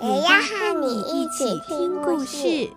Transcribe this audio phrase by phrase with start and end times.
[0.00, 2.70] 也要和你一起听故事。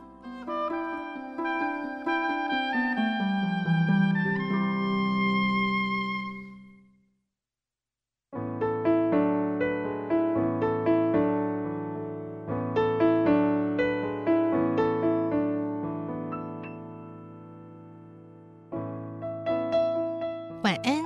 [20.64, 21.01] 晚安，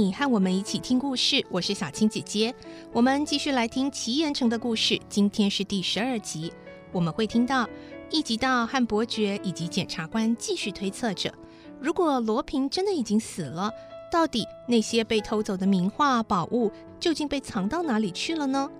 [0.00, 1.44] 你和我们一起听故事。
[1.50, 2.54] 我是小青姐姐，
[2.90, 4.98] 我们继续来听奇岩城的故事。
[5.10, 6.50] 今天是第十二集，
[6.90, 7.68] 我们会听到
[8.08, 11.30] 一集到和伯爵以及检察官继续推测着：
[11.78, 13.70] 如果罗平真的已经死了，
[14.10, 18.70] 到底那些被偷走的名画宝物究竟被藏到哪里去了呢？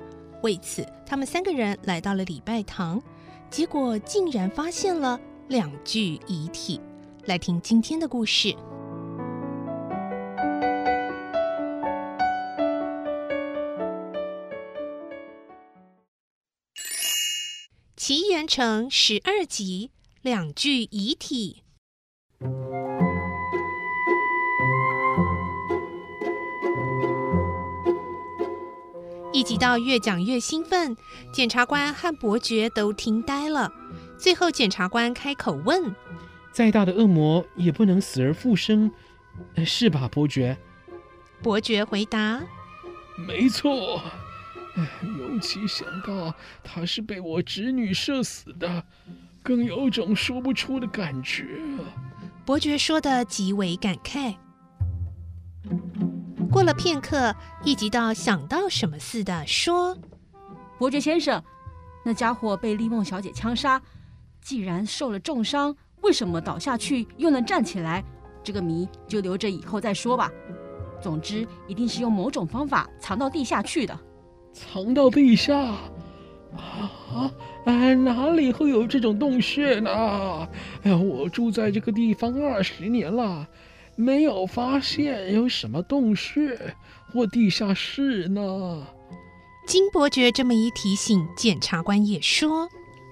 [0.42, 2.98] 为此，他们三个人来到了礼拜堂，
[3.50, 6.80] 结果竟然发现了两具遗体。
[7.26, 8.56] 来听今天的故事。
[18.10, 21.62] 奇岩城十二集，两具遗体。
[29.32, 30.96] 一集到越讲越兴奋，
[31.32, 33.72] 检察官和伯爵都听呆了。
[34.18, 35.94] 最后，检察官开口问
[36.50, 38.90] ：“再大的恶魔也不能死而复生，
[39.64, 40.58] 是吧，伯爵？”
[41.40, 42.42] 伯爵回答
[43.24, 44.02] ：“没错。”
[45.02, 48.84] 尤其想到他是被我侄女射死的，
[49.42, 51.46] 更有种说不出的感觉。
[52.44, 54.36] 伯爵说的极为感慨。
[56.50, 59.96] 过了片刻，一集到想到什么似的说
[60.78, 61.42] ：“伯爵先生，
[62.04, 63.80] 那家伙被丽梦小姐枪杀，
[64.40, 68.02] 既然受了重伤，为什么倒下去又能站起来？
[68.42, 70.30] 这个谜就留着以后再说吧。
[71.00, 73.96] 总之，一定是用某种方法藏到地下去的。”
[74.52, 77.30] 藏到地下，啊，
[77.64, 79.90] 哎，哪里会有这种洞穴呢？
[80.82, 83.46] 哎呀，我住在这个地方二十年了，
[83.96, 86.58] 没有发现有什么洞穴
[87.12, 88.86] 或地下室呢。
[89.66, 92.68] 金伯爵这么一提醒，检察官也说：“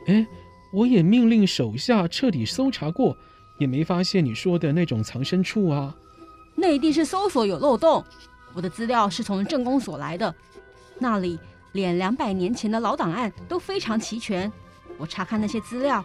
[0.06, 0.26] 哎，
[0.72, 3.16] 我也命令手下彻底搜查过，
[3.58, 5.94] 也没发现你说的那种藏身处啊。
[6.56, 8.04] 那一定是搜索有漏洞。
[8.54, 10.34] 我的资料是从政工所来的。”
[10.98, 11.38] 那里
[11.72, 14.50] 连两百年前的老档案都非常齐全。
[14.96, 16.04] 我查看那些资料，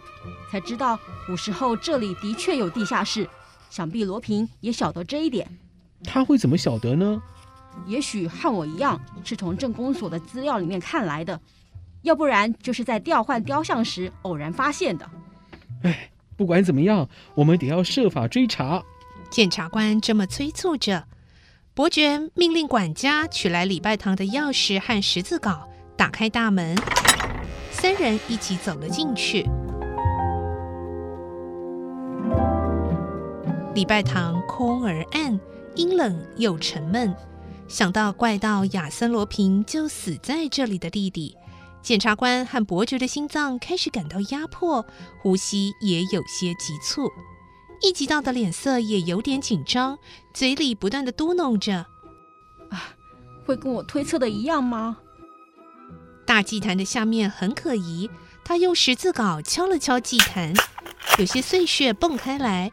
[0.50, 3.28] 才知道古时候这里的确有地下室。
[3.70, 5.48] 想必罗平也晓得这一点。
[6.04, 7.20] 他会怎么晓得呢？
[7.86, 11.40] 也许和我一样，是从镇公所的资料里面看来的，
[12.02, 15.10] 要不然就是在调换雕像时偶然发现的。
[15.82, 18.80] 哎，不管怎么样，我们得要设法追查。
[19.28, 21.04] 检察官这么催促着。
[21.76, 25.58] 伯爵命令管家取来礼拜堂的钥匙和十字镐，
[25.96, 26.76] 打开大门，
[27.72, 29.44] 三人一起走了进去。
[33.74, 35.40] 礼拜堂空而暗，
[35.74, 37.12] 阴冷又沉闷。
[37.66, 41.36] 想到怪盗亚森·罗平就死在这里的弟弟，
[41.82, 44.86] 检察官和伯爵的心脏开始感到压迫，
[45.20, 47.10] 呼吸也有些急促。
[47.80, 49.98] 一级道的脸色也有点紧张，
[50.32, 51.86] 嘴里不断的嘟囔着
[52.70, 52.94] ：“啊，
[53.44, 54.98] 会跟我推测的一样吗？”
[56.26, 58.08] 大祭坛的下面很可疑，
[58.42, 60.54] 他用十字镐敲了敲祭坛，
[61.18, 62.72] 有些碎屑蹦开来。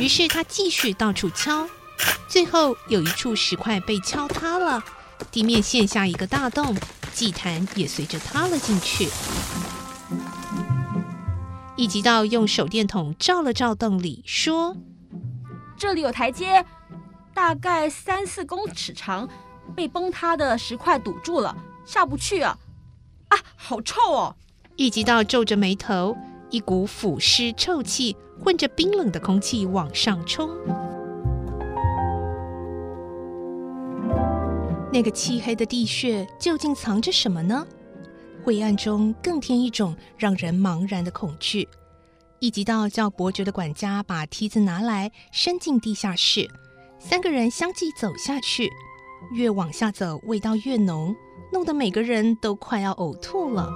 [0.00, 1.68] 于是他继续到处敲，
[2.28, 4.82] 最后有一处石块被敲塌了，
[5.30, 6.76] 地面陷下一个大洞，
[7.12, 9.08] 祭坛也随着塌了进去。
[11.78, 14.76] 一集到用手电筒照了照洞里，说
[15.78, 16.66] ：“这里有台阶，
[17.32, 19.28] 大概三四公尺长，
[19.76, 22.58] 被崩塌的石块堵住了，下不去啊！
[23.28, 24.34] 啊，好臭哦！”
[24.74, 26.16] 一集到皱着眉头，
[26.50, 30.50] 一股腐尸臭气混着冰冷的空气往上冲。
[34.92, 37.64] 那个漆黑的地穴究竟藏着什么呢？
[38.48, 41.68] 灰暗中更添一种让人茫然的恐惧。
[42.38, 46.48] 一集到叫伯爵的管家把梯子拿来，伸进地下室。
[46.98, 48.70] 三个人相继走下去，
[49.34, 51.14] 越往下走，味道越浓，
[51.52, 53.70] 弄得每个人都快要呕吐了。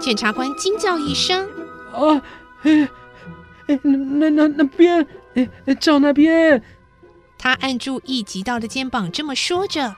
[0.00, 1.46] 检察官惊叫一声
[1.92, 2.22] ：“啊，
[2.62, 2.88] 哎
[3.66, 6.62] 哎，那那那那边，哎，照那边！”
[7.36, 9.94] 他按住一吉道的肩膀，这么说着。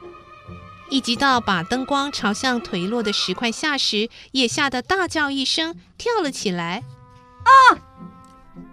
[0.93, 6.83] 易吉道把灯光朝向颓落的石块下时，也吓得大叫一声，跳了起来。
[7.45, 7.81] 啊！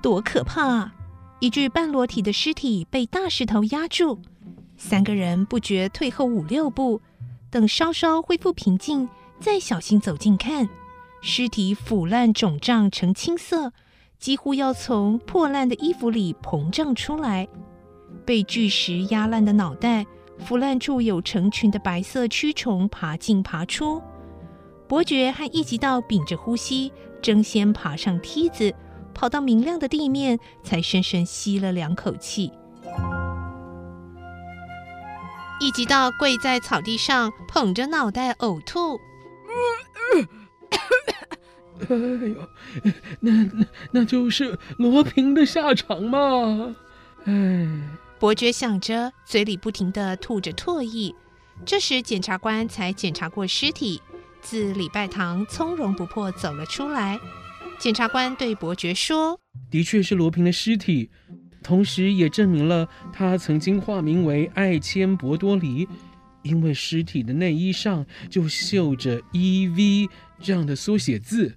[0.02, 0.94] 多可怕啊！
[1.40, 4.20] 一具半裸体的尸体被大石头压住，
[4.76, 7.02] 三个人不觉退后五六步，
[7.50, 9.08] 等稍稍恢复平静，
[9.40, 10.68] 再小心走近看，
[11.22, 13.72] 尸体腐烂肿胀成青色，
[14.20, 17.48] 几乎要从破烂的衣服里膨胀出来，
[18.26, 20.06] 被巨石压烂的脑袋。
[20.46, 24.02] 腐烂处有成群的白色蛆虫爬进爬出，
[24.88, 26.92] 伯爵和一吉道屏着呼吸，
[27.22, 28.74] 争先爬上梯子，
[29.14, 32.52] 跑到明亮的地面，才深深吸了两口气。
[35.60, 39.00] 一级道跪在草地上，捧着脑袋呕吐。
[41.90, 42.36] 哎呦，
[43.20, 43.32] 那
[43.92, 46.76] 那就是罗平的下场嘛？
[47.26, 47.68] 哎。
[48.20, 51.16] 伯爵想着，嘴里不停地吐着唾液。
[51.66, 54.02] 这时，检察官才检查过尸体，
[54.42, 57.18] 自礼拜堂从容不迫走了出来。
[57.80, 59.40] 检察官对伯爵说
[59.72, 61.10] ：“的确是罗平的尸体，
[61.64, 65.88] 同时也证明了他曾经化名为艾谦博多黎，
[66.44, 70.10] 因为尸体的内衣上就绣着 E.V.
[70.42, 71.56] 这样的缩写字。”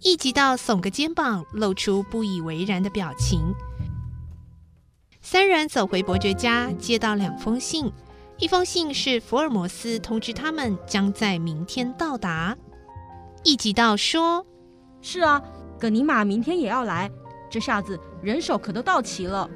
[0.00, 3.52] 一吉道耸个肩膀，露出不以为然的表情。
[5.32, 7.90] 三人走回伯爵家，接到两封信。
[8.36, 12.54] 一封信是福尔摩斯通知他们将在明天到达。
[13.42, 14.44] 一吉道说
[15.00, 15.42] ：“是啊，
[15.80, 17.10] 葛尼玛明天也要来，
[17.50, 19.48] 这下子人手可都到齐了。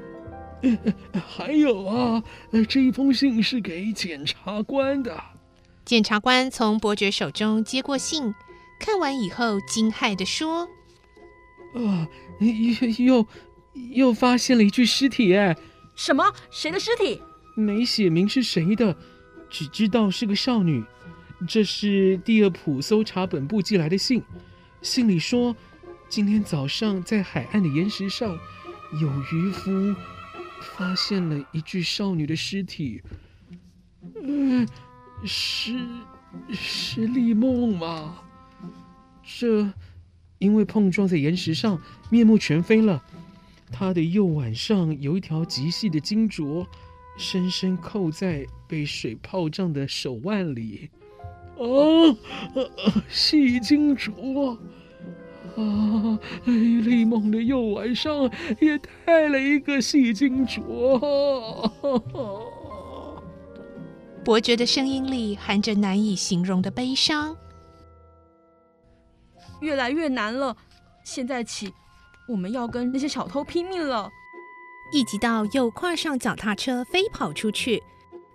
[1.13, 2.23] ”还有啊，
[2.67, 5.15] 这一封信是给检察官的。
[5.85, 8.33] 检察官从伯爵手中接过信，
[8.79, 10.67] 看完以后惊骇地说
[11.77, 12.07] ：“啊，
[12.97, 13.23] 又
[13.91, 15.55] 又。”发现了一具尸体，哎，
[15.95, 16.33] 什么？
[16.49, 17.21] 谁的尸体？
[17.55, 18.95] 没写明是谁的，
[19.49, 20.83] 只知道是个少女。
[21.47, 24.23] 这是第二普搜查本部寄来的信，
[24.81, 25.55] 信里说，
[26.09, 28.37] 今天早上在海岸的岩石上，
[28.99, 29.95] 有渔夫
[30.61, 33.01] 发现了一具少女的尸体。
[34.23, 34.67] 嗯，
[35.23, 35.77] 是
[36.51, 38.15] 是丽梦吗？
[39.23, 39.71] 这
[40.39, 43.03] 因为碰撞在岩石上，面目全非了。
[43.71, 46.65] 他的右腕上有一条极细的金镯，
[47.17, 50.89] 深深扣在被水泡胀的手腕里。
[51.57, 52.15] 哦，
[53.09, 54.57] 细金镯
[55.55, 56.19] 啊！
[56.45, 61.71] 丽梦的右腕上也戴了一个细金镯。
[64.23, 67.35] 伯爵的声音里含着难以形容的悲伤。
[69.61, 70.55] 越来越难了，
[71.03, 71.73] 现在起。
[72.27, 74.09] 我们要跟那些小偷拼命了！
[74.91, 77.81] 一吉道又跨上脚踏车飞跑出去，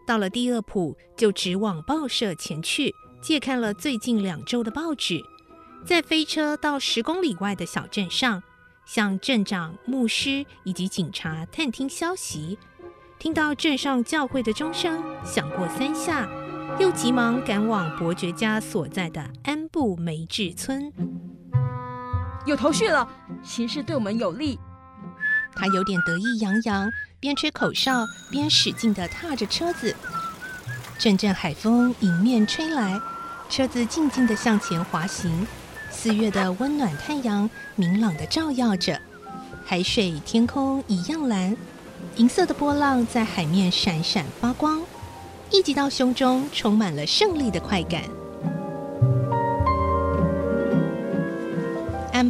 [0.06, 2.92] 到了第二埔就直往报社前去，
[3.22, 5.20] 借看了最近两周的报纸，
[5.86, 8.42] 在飞车到十公里外的小镇上，
[8.84, 12.58] 向镇长、牧师以及警察探听消息。
[13.18, 16.28] 听到镇上教会的钟声响过三下，
[16.78, 20.92] 又急忙赶往伯爵家所在的安布梅治村。
[22.44, 23.06] 有头绪了，
[23.42, 24.58] 形势对我们有利。
[25.54, 29.94] 他有点得意洋洋，边吹口哨边使劲地踏着车子。
[30.98, 33.00] 阵阵海风迎面吹来，
[33.48, 35.46] 车子静静地向前滑行。
[35.90, 38.98] 四月的温暖太阳明朗地照耀着，
[39.64, 41.56] 海水天空一样蓝，
[42.16, 44.80] 银色的波浪在海面闪闪发光。
[45.50, 48.02] 一吉道胸中充满了胜利的快感。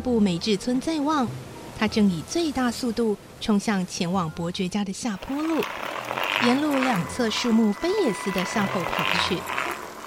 [0.03, 1.29] 安布美智村在望，
[1.79, 5.63] 他正以最大速度冲向前往伯爵家的下坡路，
[6.45, 9.39] 沿路两侧树木飞也似的向后跑去。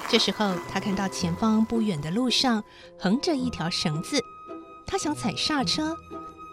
[0.10, 2.62] 这时候，他看到前方不远的路上
[3.00, 4.22] 横着一条绳子，
[4.86, 5.96] 他想踩刹车，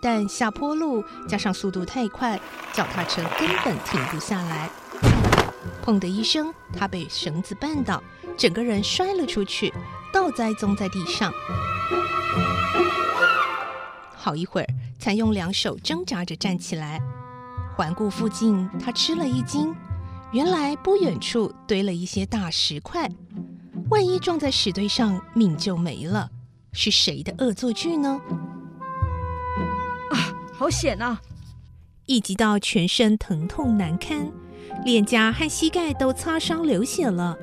[0.01, 2.39] 但下坡路加上速度太快，
[2.73, 4.71] 脚踏车根本停不下来。
[5.85, 8.01] 砰的一声，他被绳子绊倒，
[8.39, 9.75] 整个人摔了出去，
[10.13, 11.33] 倒栽踵在地上。
[14.25, 14.67] 好一会儿，
[15.01, 17.01] 才用两手挣扎着站起来，
[17.77, 19.75] 环顾附近，他吃了一惊，
[20.31, 23.11] 原来不远处堆了一些大石块，
[23.91, 26.31] 万一撞在石堆上，命就没了。
[26.73, 28.21] 是谁的恶作剧呢？
[30.13, 30.17] 啊，
[30.55, 31.21] 好险啊！
[32.07, 34.31] 一急到全身疼痛难堪，
[34.85, 37.37] 脸颊和膝盖都擦伤流血了。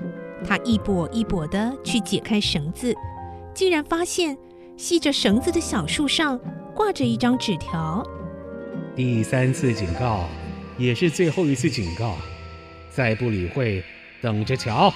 [0.48, 2.96] 他一跛一跛的去解开绳子，
[3.54, 4.38] 竟然发现。
[4.78, 6.40] 系着绳子的小树上
[6.80, 8.02] 挂着一张纸条
[8.96, 10.30] ：“第三次警告，
[10.78, 12.16] 也是最后一次警告，
[12.90, 13.84] 再不理会，
[14.22, 14.90] 等着瞧。”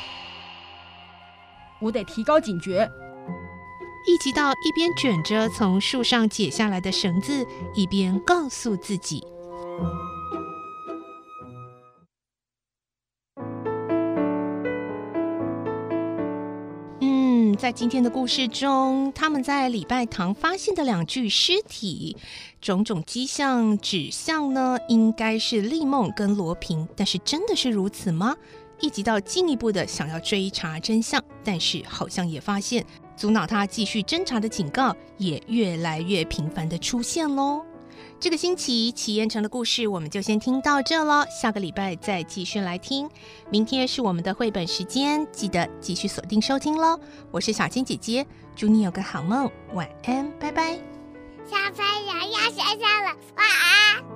[1.82, 2.90] 我得提高警觉。
[4.08, 9.22] 一级到一边卷着从树上解下来的绳子，一边告诉自己。
[17.64, 22.18] 在今天的故事中，他们在礼拜堂发现的两具尸体，
[22.60, 26.86] 种种迹象指向呢，应该是丽梦跟罗平。
[26.94, 28.36] 但是，真的是如此吗？
[28.82, 32.86] 一直到进一步的想要追查真相，但是好像也发现。
[33.16, 37.64] 阻挠他继续侦查的警告也越来越频繁的出现喽。
[38.24, 43.10] 这个星期奇岩城的故事我们就先听到这了，下个礼拜再继续来听。
[43.50, 46.98] 明天是我们的绘本时间，记得继续锁定收听喽。
[47.32, 48.26] 我是小青姐姐，
[48.56, 50.80] 祝你有个好梦，晚安，拜拜。
[51.46, 53.14] 小朋友要睡觉了。
[53.36, 54.13] 晚安